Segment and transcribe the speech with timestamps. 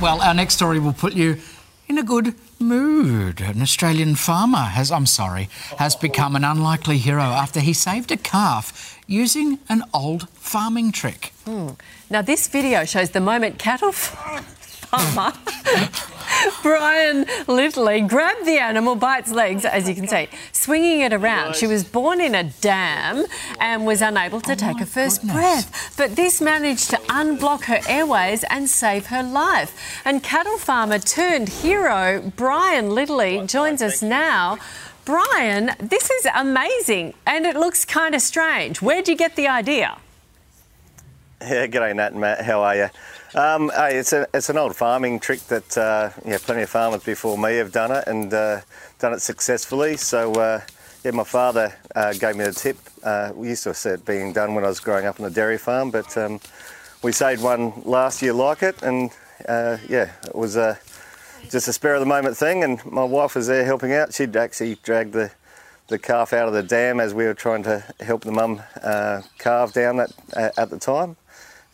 [0.00, 1.38] Well, our next story will put you
[1.88, 3.40] in a good mood.
[3.40, 8.16] An Australian farmer has, I'm sorry, has become an unlikely hero after he saved a
[8.16, 11.32] calf using an old farming trick.
[11.44, 11.70] Hmm.
[12.10, 15.32] Now, this video shows the moment cattle farmer
[16.62, 21.56] Brian literally grabbed the animal by its legs, as you can see, swinging it around.
[21.56, 23.24] She was born in a dam
[23.60, 25.36] and was unable to take her first goodness.
[25.36, 25.94] breath.
[25.96, 30.02] But this managed to unblock her airways and save her life.
[30.04, 34.58] And cattle farmer turned hero Brian Littley joins us now.
[35.04, 38.80] Brian, this is amazing and it looks kind of strange.
[38.80, 39.98] Where'd you get the idea?
[41.40, 42.88] Yeah, g'day Nat and Matt, how are you?
[43.34, 47.02] Um, hey, it's, a, it's an old farming trick that uh, yeah, plenty of farmers
[47.02, 48.60] before me have done it and uh,
[49.00, 49.96] done it successfully.
[49.96, 50.60] So, uh,
[51.02, 52.76] yeah, my father uh, gave me the tip.
[53.02, 55.30] Uh, we used to see it being done when I was growing up on a
[55.30, 56.38] dairy farm, but um,
[57.02, 59.10] we saved one last year like it, and
[59.48, 60.54] uh, yeah, it was
[61.50, 62.62] just a spur of the moment thing.
[62.62, 64.14] And my wife was there helping out.
[64.14, 65.32] She'd actually dragged the
[65.88, 68.62] the calf out of the dam as we were trying to help the mum
[69.38, 70.12] calve down that
[70.56, 71.16] at the time.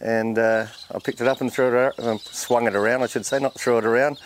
[0.00, 3.06] And uh, I picked it up and threw it, ar- um, swung it around, I
[3.06, 4.18] should say, not threw it around.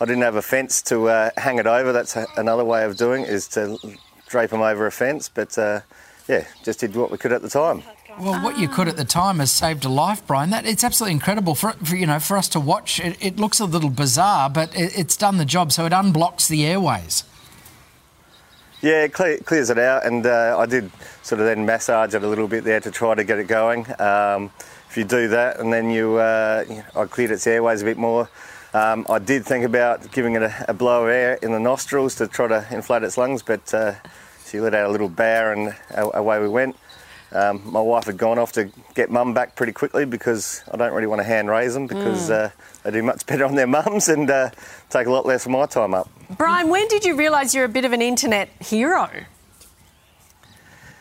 [0.00, 1.92] I didn't have a fence to uh, hang it over.
[1.92, 3.78] That's a, another way of doing it, is to
[4.28, 5.30] drape them over a fence.
[5.30, 5.80] But uh,
[6.28, 7.82] yeah, just did what we could at the time.
[8.18, 10.50] Well, what you could at the time has saved a life, Brian.
[10.50, 12.98] That it's absolutely incredible for, for you know for us to watch.
[12.98, 15.70] It, it looks a little bizarre, but it, it's done the job.
[15.72, 17.24] So it unblocks the airways.
[18.82, 20.90] Yeah, it cle- clears it out, and uh, I did
[21.22, 23.86] sort of then massage it a little bit there to try to get it going.
[23.98, 24.50] Um,
[24.88, 27.84] if you do that, and then you, uh, you know, I cleared its airways a
[27.84, 28.28] bit more.
[28.74, 32.16] Um, I did think about giving it a, a blow of air in the nostrils
[32.16, 33.94] to try to inflate its lungs, but uh,
[34.46, 36.76] she let out a little bear, and away we went.
[37.32, 40.92] Um, my wife had gone off to get mum back pretty quickly because I don't
[40.92, 42.50] really want to hand raise them because uh,
[42.84, 44.50] they do much better on their mums and uh,
[44.90, 46.08] take a lot less of my time up.
[46.30, 49.08] Brian, when did you realise you're a bit of an internet hero?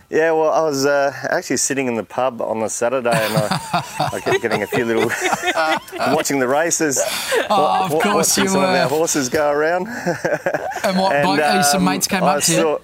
[0.09, 4.09] Yeah, well, I was uh, actually sitting in the pub on the Saturday, and I,
[4.13, 5.09] I kept getting a few little
[6.13, 7.01] watching the races.
[7.49, 8.05] Oh, of course
[8.37, 9.87] watching you some of our horses go around.
[10.83, 11.21] And what?
[11.23, 12.81] bloke, uh, some um, mates came I up to you.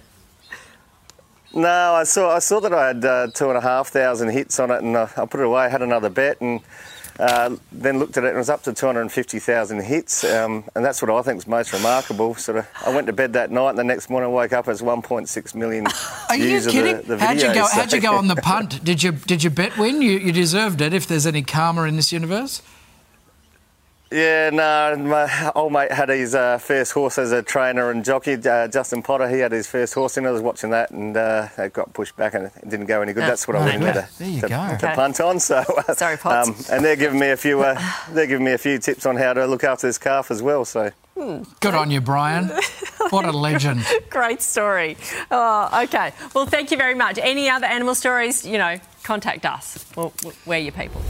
[1.54, 4.60] No, I saw I saw that I had uh, two and a half thousand hits
[4.60, 5.70] on it, and I, I put it away.
[5.70, 6.62] Had another bet, and
[7.20, 9.82] uh, then looked at it, and it was up to two hundred and fifty thousand
[9.84, 12.36] hits, um, and that's what I think is most remarkable.
[12.36, 14.70] Sort of, I went to bed that night, and the next morning I woke up
[14.70, 15.88] as one point six million
[16.30, 16.96] Are you views kidding?
[16.96, 17.66] of the, the how'd you go?
[17.66, 18.82] so- How'd you go on the punt?
[18.86, 20.02] Did you did your bet win?
[20.02, 20.94] You, you deserved it.
[20.94, 22.62] If there's any karma in this universe.
[24.12, 28.34] Yeah, no, my old mate had his uh, first horse as a trainer and jockey,
[28.34, 29.30] uh, Justin Potter.
[29.30, 30.26] He had his first horse in.
[30.26, 33.14] I was watching that, and uh, it got pushed back, and it didn't go any
[33.14, 33.24] good.
[33.24, 34.68] That's what I no went in there to, There you to, go.
[34.68, 34.96] to Okay.
[34.96, 35.40] punt on.
[35.40, 36.70] So, uh, Sorry, Potts.
[36.70, 37.62] and they're giving me a few.
[37.62, 40.42] Uh, they're giving me a few tips on how to look after this calf as
[40.44, 40.66] well.
[40.66, 40.92] So.
[41.62, 42.52] Good on you, Brian.
[43.10, 43.84] What a legend.
[44.10, 44.96] Great story.
[45.32, 46.14] Oh, okay.
[46.34, 47.18] Well, thank you very much.
[47.22, 49.84] Any other animal stories, you know, contact us.
[49.98, 50.14] We'll,
[50.46, 51.02] we're your people.